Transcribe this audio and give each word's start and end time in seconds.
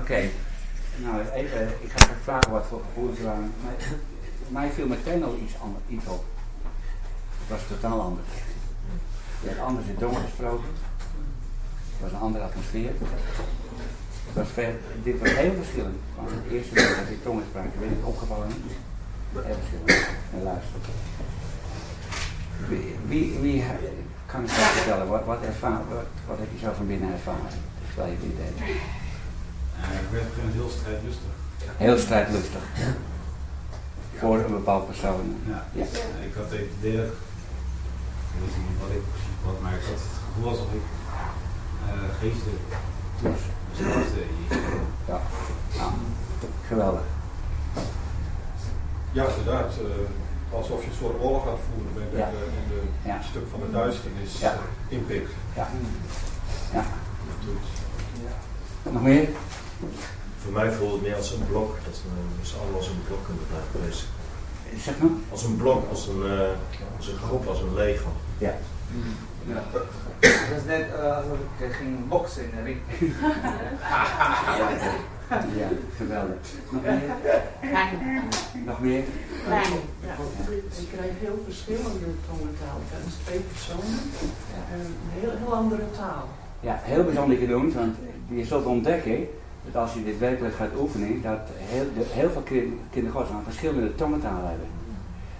Oké, 0.00 0.28
nou 0.96 1.20
even, 1.34 1.68
ik 1.80 1.90
ga 1.90 2.04
even 2.04 2.22
vragen 2.22 2.50
wat 2.50 2.66
voor 2.66 2.82
gevoelens 2.86 3.18
er 3.18 3.24
waren. 3.24 3.52
Mij, 3.64 3.76
mij 4.58 4.70
viel 4.70 4.86
meteen 4.86 5.24
al 5.24 5.36
iets, 5.42 5.58
ander, 5.60 5.80
iets 5.88 6.06
op. 6.06 6.24
Het 7.40 7.48
was 7.48 7.60
totaal 7.68 8.00
anders. 8.00 8.28
Je 9.42 9.48
hebt 9.48 9.60
anders 9.60 9.86
in 9.86 9.96
donker 9.98 10.22
gesproken. 10.22 10.68
Het 11.92 12.00
was 12.00 12.12
een 12.12 12.26
andere 12.26 12.44
atmosfeer. 12.44 12.90
Het 14.26 14.34
was 14.34 14.48
ver, 14.52 14.74
dit 15.02 15.20
was 15.20 15.30
heel 15.30 15.54
verschillend 15.54 15.98
van 16.14 16.24
het 16.24 16.52
eerste 16.52 16.74
moment 16.74 16.96
dat 16.96 17.08
ik 17.08 17.22
tongen 17.22 17.44
sprak. 17.48 17.64
Ik 17.64 17.80
weet 17.80 17.90
niet 17.90 18.04
opgevallen. 18.04 18.48
Heel 19.32 19.56
verschillend. 19.60 20.06
En 20.34 20.42
luister. 20.42 20.80
Wie, 22.68 22.96
wie, 23.06 23.38
wie 23.38 23.64
kan 24.26 24.40
ik 24.40 24.48
dat 24.48 24.56
vertellen? 24.56 25.08
Wat, 25.08 25.24
wat, 25.24 25.42
ervaar, 25.42 25.80
wat, 25.88 26.06
wat 26.26 26.38
heb 26.38 26.48
je 26.52 26.58
zo 26.58 26.72
van 26.76 26.86
binnen 26.86 27.12
ervaren? 27.12 27.58
Terwijl 27.88 28.12
je 28.12 28.18
dit 28.20 28.36
deed. 28.36 29.04
Ik 29.82 30.10
werd 30.12 30.24
gewoon 30.34 30.52
heel 30.52 30.70
strijdlustig. 30.78 31.32
Heel 31.76 31.98
strijdlustig. 31.98 32.60
Voor 34.18 34.38
een 34.38 34.50
bepaald 34.52 34.86
persoon. 34.86 35.36
Ja. 35.46 35.64
Ja. 35.72 35.84
Ik 36.28 36.34
had 36.36 36.50
het 36.50 36.60
idee 36.78 36.96
dat, 36.96 37.06
ik 37.06 38.38
weet 38.40 38.56
niet 38.68 38.80
wat 38.80 38.90
ik 38.90 39.02
precies 39.10 39.36
had, 39.44 39.60
maar 39.62 39.72
ik 39.72 39.80
had 39.88 39.98
het 40.06 40.18
gevoel 40.26 40.48
alsof 40.50 40.70
ik 40.72 40.86
uh, 41.86 41.92
geesten 42.20 42.52
Dus, 43.22 43.40
zelfde 43.78 44.22
ja. 45.06 45.20
Geweldig. 46.66 47.00
Ja, 49.12 49.24
inderdaad. 49.38 49.72
eh, 49.72 50.56
alsof 50.56 50.80
je 50.82 50.88
een 50.90 50.96
soort 50.96 51.20
oorlog 51.20 51.44
gaat 51.44 51.58
voeren 51.68 51.92
met 52.10 52.18
Ja. 52.20 52.30
de, 52.30 52.36
in 52.62 52.68
de 52.68 53.08
Ja. 53.08 53.22
stuk 53.22 53.42
van 53.50 53.60
de 53.60 53.70
duisternis 53.70 54.38
Ja. 54.40 54.52
eh, 54.52 54.58
inpikt. 54.88 55.30
Ja. 55.54 55.68
Ja. 56.72 56.84
Nog 58.82 59.02
meer? 59.02 59.28
Voor 60.42 60.52
mij 60.52 60.72
voelde 60.72 60.92
het 60.92 61.02
meer 61.02 61.16
als 61.16 61.32
een 61.32 61.46
blok, 61.46 61.76
dat 61.84 61.94
we 62.02 62.36
met 62.38 62.46
z'n 62.46 62.56
allen 62.62 62.74
als 62.74 62.88
een 62.88 63.02
blok 63.06 63.24
kunnen 63.24 63.46
blijven 63.48 63.88
bezig. 63.88 64.08
Zeg 64.84 64.98
maar. 64.98 65.10
Als 65.30 65.42
een 65.42 65.56
blok, 65.56 65.88
als 65.90 66.06
een, 66.06 66.22
eh, 66.22 66.48
als 66.96 67.08
een 67.08 67.16
groep, 67.16 67.46
als 67.46 67.60
een 67.60 67.74
leger. 67.74 68.10
Ja. 68.38 68.54
Ja. 69.46 69.64
Het 70.20 70.56
is 70.56 70.64
net 70.66 70.86
eh, 70.94 71.16
alsof 71.16 71.38
ik 71.58 71.68
eh, 71.68 71.76
ging 71.76 72.08
boksen 72.08 72.42
in 72.44 72.50
de 72.56 72.62
ring. 72.62 72.80
Ja, 75.28 75.68
geweldig. 75.96 76.36
Nog 76.70 76.82
meer? 76.82 77.00
Nog 78.66 78.80
meer? 78.80 79.02
Ja, 79.48 79.60
ik 80.78 80.88
kreeg 80.92 81.12
heel 81.20 81.42
verschillende 81.44 82.06
tongentaal 82.28 82.78
tijdens 82.90 83.14
twee 83.24 83.40
personen. 83.40 83.98
Een 84.72 84.96
heel, 85.20 85.30
heel 85.36 85.54
andere 85.54 85.82
taal. 85.96 86.28
Ja, 86.60 86.80
heel 86.82 87.04
bijzonder 87.04 87.36
gedaan, 87.36 87.72
want 87.72 87.96
je 88.28 88.44
zult 88.44 88.64
ontdekken 88.64 89.28
dat 89.72 89.82
als 89.82 89.94
je 89.94 90.04
dit 90.04 90.18
werkelijk 90.18 90.54
gaat 90.54 90.70
oefenen, 90.80 91.22
dat 91.22 91.38
heel, 91.56 91.86
heel 91.94 92.30
veel 92.30 92.42
kin- 92.42 92.78
kinderen 92.90 93.20
Gods 93.20 93.30
aan 93.30 93.42
verschillende 93.42 93.94
tongentalen 93.94 94.48
hebben. 94.48 94.66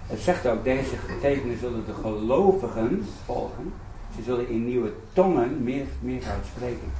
Het 0.07 0.19
zegt 0.19 0.47
ook, 0.47 0.63
deze 0.63 0.95
tekenen 1.21 1.57
zullen 1.57 1.85
de 1.85 1.93
gelovigen 2.01 3.05
volgen. 3.25 3.73
Ze 4.15 4.23
zullen 4.23 4.49
in 4.49 4.65
nieuwe 4.65 4.91
tongen 5.13 5.63
meer, 5.63 5.85
meervoud 5.99 6.45
spreken. 6.55 6.91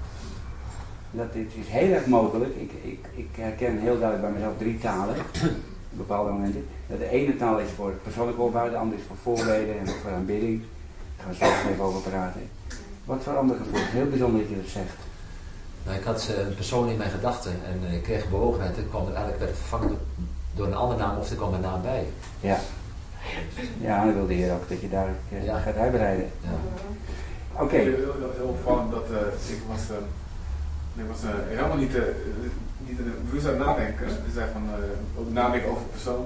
Dat 1.11 1.33
dit 1.33 1.51
is 1.55 1.67
heel 1.67 1.91
erg 1.93 2.05
mogelijk. 2.05 2.55
Ik, 2.55 2.71
ik, 2.81 3.05
ik 3.15 3.27
herken 3.35 3.79
heel 3.79 3.99
duidelijk 3.99 4.21
bij 4.21 4.31
mezelf 4.31 4.57
drie 4.57 4.77
talen. 4.77 5.15
Op 5.91 5.97
bepaalde 5.97 6.31
momenten. 6.31 6.65
Dat 6.87 6.99
de 6.99 7.09
ene 7.09 7.35
taal 7.35 7.59
is 7.59 7.69
voor 7.75 7.91
persoonlijke 8.03 8.41
opbouw, 8.41 8.69
de 8.69 8.77
andere 8.77 9.01
is 9.01 9.07
voor 9.07 9.35
voorbeden 9.35 9.79
en 9.79 9.87
voor 9.87 10.11
aanbidding. 10.11 10.61
Daar 10.61 11.25
gaan 11.25 11.29
we 11.29 11.35
straks 11.35 11.71
even 11.71 11.83
over 11.83 12.09
praten. 12.09 12.41
Wat 13.05 13.23
voor 13.23 13.37
andere 13.37 13.59
gevoelens? 13.59 13.91
Heel 13.91 14.09
bijzonder 14.09 14.39
dat 14.41 14.49
je 14.49 14.55
dat 14.55 14.69
zegt. 14.69 14.97
Nou, 15.87 15.99
ik 15.99 16.05
had 16.05 16.27
eh, 16.37 16.45
een 16.47 16.55
persoon 16.55 16.89
in 16.89 16.97
mijn 16.97 17.09
gedachten 17.09 17.51
en 17.51 17.79
eh, 17.87 17.93
ik 17.93 18.03
kreeg 18.03 18.29
bewogenheid. 18.29 18.77
En 18.77 18.89
kwam 18.89 19.01
er 19.01 19.07
eigenlijk 19.13 19.37
werd 19.39 19.49
het 19.51 19.59
vervangen 19.59 19.87
door, 19.87 19.97
door 20.55 20.67
een 20.67 20.73
andere 20.75 20.99
naam 20.99 21.17
of 21.17 21.29
er 21.29 21.35
kwam 21.35 21.53
een 21.53 21.61
naam 21.61 21.81
bij. 21.81 22.05
Ja. 22.39 22.57
Ja, 23.79 24.03
dan 24.05 24.13
wil 24.13 24.27
de 24.27 24.33
Heer 24.33 24.53
ook 24.53 24.69
dat 24.69 24.81
je 24.81 24.89
daar 24.89 25.09
eh, 25.31 25.45
Ja. 25.45 25.59
gaat 25.59 25.75
uitbreiden. 25.75 26.29
Ja. 26.41 26.49
Oké. 27.61 27.75
Heel, 27.75 27.95
heel, 27.95 28.31
heel 28.35 28.47
opvallend 28.47 28.91
dat 28.91 29.03
eh, 29.11 29.51
ik 29.55 29.61
was, 29.67 29.81
ik 30.95 31.03
was 31.09 31.19
helemaal 31.47 31.77
niet, 31.77 31.91
niet 32.87 32.97
bewust 33.29 33.45
aan 33.47 33.53
het 33.55 33.65
nadenken. 33.65 34.07
Dus 34.07 34.33
zei 34.33 34.45
van, 34.53 34.61
eh, 34.69 35.19
ook 35.19 35.31
nadenken 35.31 35.69
over 35.69 35.81
de 35.83 35.89
persoon. 35.89 36.25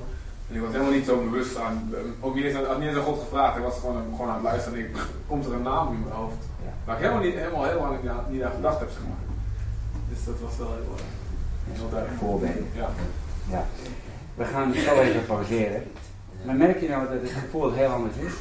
En 0.50 0.56
ik 0.56 0.62
was 0.62 0.72
helemaal 0.72 0.94
niet 0.94 1.06
zo 1.06 1.24
bewust 1.30 1.58
aan, 1.58 1.94
ook 2.20 2.36
niet 2.36 2.44
eens, 2.44 2.56
aan- 2.56 2.66
had 2.66 2.80
niet 2.80 2.88
eens 2.88 2.98
aan 2.98 3.04
God 3.04 3.20
gevraagd. 3.20 3.58
Ik 3.58 3.64
was 3.64 3.80
gewoon, 3.80 4.04
gewoon 4.12 4.28
aan 4.30 4.34
het 4.34 4.44
luisteren 4.44 4.80
en 4.80 4.86
ik, 4.86 4.96
komt 5.28 5.46
er 5.46 5.54
een 5.54 5.62
naam 5.62 5.94
in 5.94 6.00
mijn 6.00 6.16
hoofd. 6.16 6.36
Ja. 6.66 6.72
Waar 6.86 6.96
ik 6.96 7.02
helemaal 7.02 7.24
niet, 7.24 7.36
helemaal, 7.36 7.64
helemaal 7.66 7.92
niet, 8.02 8.12
aan, 8.12 8.26
niet 8.30 8.44
aan 8.44 8.52
gedacht 8.56 8.80
heb, 8.80 8.90
zeg 8.90 9.02
maar. 9.08 9.18
Dus 10.24 10.34
dat 10.34 10.50
was 10.50 10.58
wel 10.58 10.68
heel, 10.68 10.96
eh, 10.98 11.78
heel 11.78 11.90
duidelijk. 11.90 12.22
Voorbeden. 12.22 12.66
Ja. 12.76 12.90
Ja. 13.50 13.66
We 14.36 14.46
gaan 14.46 14.72
het 14.72 14.84
zo 14.84 15.00
even 15.00 15.26
pauzeren. 15.26 15.84
Maar 16.46 16.56
merk 16.56 16.82
je 16.82 16.88
nou 16.88 17.08
dat 17.08 17.22
het 17.22 17.32
gevoel 17.32 17.74
heel 17.74 17.90
anders 17.90 18.16
is? 18.16 18.34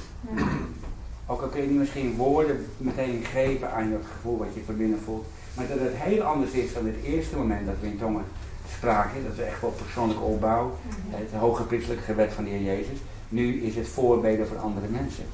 Ook 1.26 1.42
al 1.42 1.48
kun 1.48 1.60
je 1.60 1.66
niet 1.66 1.78
misschien 1.78 2.16
woorden 2.16 2.66
meteen 2.76 3.24
geven 3.24 3.72
aan 3.72 3.92
het 3.92 4.06
gevoel 4.14 4.38
wat 4.38 4.54
je 4.54 4.60
van 4.64 4.76
binnen 4.76 5.00
voelt. 5.04 5.26
Maar 5.54 5.68
dat 5.68 5.78
het 5.78 5.94
heel 5.94 6.22
anders 6.22 6.50
is 6.50 6.72
dan 6.72 6.86
het 6.86 7.02
eerste 7.02 7.36
moment 7.36 7.66
dat 7.66 7.74
we 7.80 7.86
in 7.86 7.98
tongen 7.98 8.24
spraken. 8.68 9.24
Dat 9.24 9.36
we 9.36 9.42
echt 9.42 9.60
wel 9.60 9.70
persoonlijke 9.70 10.22
opbouw. 10.22 10.76
Het 11.08 11.40
hoge 11.40 11.62
priestelijke 11.62 12.04
gebed 12.04 12.32
van 12.32 12.44
de 12.44 12.50
Heer 12.50 12.62
Jezus. 12.62 12.98
Nu 13.28 13.62
is 13.62 13.76
het 13.76 13.88
voorbeden 13.88 14.46
voor 14.46 14.58
andere 14.58 14.86
mensen. 14.88 15.24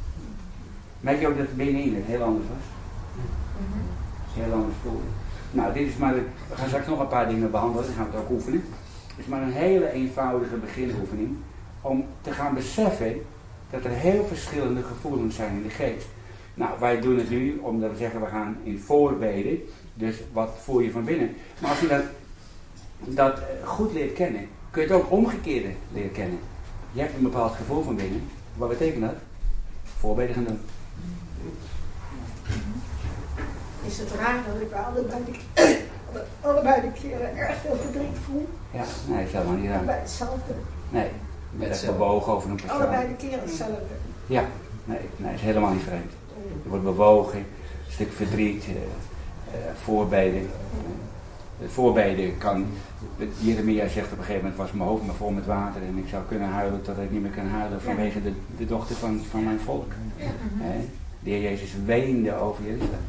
Merk 1.00 1.20
je 1.20 1.28
ook 1.28 1.36
dat 1.36 1.46
het 1.46 1.56
binnenin 1.56 1.94
het 1.94 2.04
heel 2.06 2.22
anders 2.22 2.46
was? 2.48 2.64
Nou, 5.50 5.72
dit 5.72 5.86
is 5.86 5.96
maar, 5.96 6.14
we 6.14 6.54
gaan 6.54 6.66
straks 6.66 6.86
nog 6.86 7.00
een 7.00 7.08
paar 7.08 7.28
dingen 7.28 7.50
behandelen, 7.50 7.86
dan 7.86 7.94
gaan 7.94 8.10
we 8.10 8.16
het 8.16 8.20
ook 8.20 8.30
oefenen. 8.30 8.64
Het 9.06 9.18
is 9.18 9.26
maar 9.26 9.42
een 9.42 9.52
hele 9.52 9.90
eenvoudige 9.90 10.56
beginoefening 10.56 11.36
om 11.80 12.04
te 12.20 12.32
gaan 12.32 12.54
beseffen 12.54 13.22
dat 13.70 13.84
er 13.84 13.90
heel 13.90 14.24
verschillende 14.24 14.82
gevoelens 14.82 15.36
zijn 15.36 15.52
in 15.52 15.62
de 15.62 15.70
geest. 15.70 16.06
Nou, 16.54 16.70
wij 16.80 17.00
doen 17.00 17.18
het 17.18 17.30
nu 17.30 17.58
omdat 17.58 17.90
we 17.90 17.96
zeggen 17.96 18.20
we 18.20 18.26
gaan 18.26 18.56
in 18.62 18.78
voorbeden, 18.78 19.58
dus 19.94 20.16
wat 20.32 20.50
voel 20.62 20.80
je 20.80 20.90
van 20.90 21.04
binnen. 21.04 21.34
Maar 21.60 21.70
als 21.70 21.80
je 21.80 21.86
dat, 21.86 22.02
dat 22.98 23.38
eh, 23.38 23.68
goed 23.68 23.92
leert 23.92 24.12
kennen, 24.12 24.48
kun 24.70 24.82
je 24.82 24.88
het 24.88 24.96
ook 24.96 25.10
omgekeerde 25.10 25.68
leren 25.92 26.12
kennen. 26.12 26.38
Je 26.92 27.00
hebt 27.00 27.16
een 27.16 27.22
bepaald 27.22 27.54
gevoel 27.54 27.82
van 27.82 27.96
binnen. 27.96 28.22
Wat 28.56 28.68
betekent 28.68 29.02
dat? 29.02 29.14
Voorbeden 29.98 30.34
gaan 30.34 30.44
doen. 30.44 30.60
Is 33.86 33.98
het 33.98 34.10
raar 34.10 34.42
dat 34.52 34.60
ik 34.60 34.70
bij 34.70 34.80
allebei 34.80 35.24
de, 35.24 35.78
allebei 36.48 36.80
de 36.80 37.00
keren 37.00 37.36
erg 37.36 37.56
veel 37.56 37.76
verdriet 37.76 38.16
voel? 38.24 38.48
Ja, 38.70 38.84
nee, 39.08 39.24
is 39.24 39.32
helemaal 39.32 39.54
niet 39.54 39.70
raar. 39.70 39.84
Bij 39.84 39.98
hetzelfde. 39.98 40.52
Nee, 40.88 41.08
je 41.50 41.58
bent 41.58 41.70
echt 41.70 41.86
bewogen 41.86 42.32
over 42.32 42.50
een 42.50 42.56
persoon. 42.56 42.80
Allebei 42.80 43.08
de 43.08 43.26
keren 43.26 43.40
hetzelfde. 43.40 43.94
Ja, 44.26 44.44
nee, 44.84 44.98
nee, 45.16 45.34
is 45.34 45.40
helemaal 45.40 45.72
niet 45.72 45.82
vreemd. 45.82 46.12
Je 46.62 46.68
wordt 46.68 46.84
bewogen, 46.84 47.38
een 47.38 47.92
stuk 47.92 48.12
verdriet, 48.12 48.64
eh, 48.64 48.70
eh, 48.70 49.74
voorbeden. 49.82 50.50
Het 51.58 51.70
voorbeden 51.70 52.38
kan, 52.38 52.66
Jeremia 53.38 53.88
zegt 53.88 54.12
op 54.12 54.18
een 54.18 54.24
gegeven 54.24 54.42
moment 54.42 54.56
was 54.56 54.72
mijn 54.72 54.88
hoofd 54.88 55.06
maar 55.06 55.14
vol 55.14 55.30
met 55.30 55.46
water 55.46 55.82
en 55.82 55.98
ik 55.98 56.08
zou 56.08 56.22
kunnen 56.28 56.48
huilen 56.48 56.82
tot 56.82 56.98
ik 56.98 57.10
niet 57.10 57.22
meer 57.22 57.30
kan 57.30 57.48
huilen 57.48 57.80
vanwege 57.80 58.22
de, 58.22 58.32
de 58.56 58.66
dochter 58.66 58.96
van, 58.96 59.20
van 59.30 59.44
mijn 59.44 59.60
volk. 59.60 59.92
Hè? 60.56 60.88
De 61.20 61.30
Heer 61.30 61.40
Jezus 61.40 61.74
weende 61.84 62.34
over 62.34 62.64
Jeruzalem. 62.64 63.04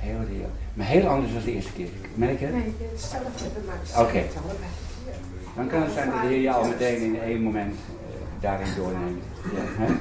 Heel 0.00 0.20
reëel. 0.28 0.50
Maar 0.74 0.86
heel 0.86 1.06
anders 1.08 1.32
dan 1.32 1.42
de 1.44 1.52
eerste 1.52 1.72
keer. 1.72 1.88
Merk 2.14 2.38
je 2.38 2.46
het? 2.46 2.54
Nee, 2.54 2.74
hetzelfde 2.92 3.60
mij. 3.66 4.04
Oké. 4.04 4.22
Dan 5.56 5.66
kan 5.66 5.82
het 5.82 5.92
zijn 5.92 6.10
dat 6.10 6.20
de 6.20 6.26
Heer 6.26 6.40
je 6.40 6.52
al 6.52 6.64
meteen 6.64 7.02
in 7.02 7.20
één 7.20 7.42
moment 7.42 7.74
eh, 7.74 8.40
daarin 8.40 8.74
doorneemt. 8.76 9.22
Ja, 9.42 9.84
hè? 9.84 9.92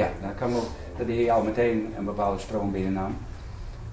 ja, 0.00 0.10
dan 0.20 0.34
kan 0.34 0.52
wel 0.52 0.68
dat 0.96 1.06
de 1.06 1.12
Heer 1.12 1.24
je 1.24 1.32
al 1.32 1.42
meteen 1.42 1.94
een 1.98 2.04
bepaalde 2.04 2.38
stroom 2.38 2.72
binnennam. 2.72 3.16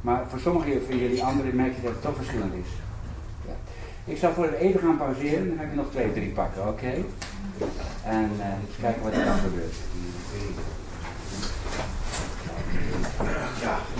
Maar 0.01 0.23
voor 0.27 0.39
sommige 0.39 0.81
van 0.85 0.97
jullie 0.97 1.23
anderen 1.23 1.55
merk 1.55 1.75
je 1.75 1.81
dat 1.81 1.91
het 1.91 2.01
toch 2.01 2.15
verschillend 2.15 2.53
is. 2.53 2.69
Ja. 3.47 3.53
Ik 4.11 4.17
zal 4.17 4.33
voor 4.33 4.43
het 4.43 4.53
even 4.53 4.79
gaan 4.79 4.97
pauzeren, 4.97 5.47
dan 5.47 5.57
ga 5.57 5.63
ik 5.63 5.75
nog 5.75 5.89
twee, 5.91 6.13
drie 6.13 6.31
pakken, 6.31 6.67
oké? 6.67 6.93
En 8.03 8.29
eens 8.31 8.77
kijken 8.81 9.03
wat 9.03 9.13
er 9.13 9.25
dan 9.25 9.37
gebeurt. 9.37 9.75
Yeah. 13.61 13.94